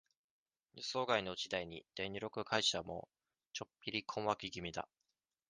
[0.73, 3.07] 予想外の事態に、電力会社も、
[3.53, 4.89] ちょっぴり困惑気味だ。